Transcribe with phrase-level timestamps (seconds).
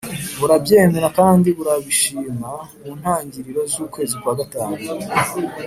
[0.39, 2.49] burabyemera kandi burabishima.
[2.81, 4.75] Mu ntangiriro z'ukwezi kwa gatanu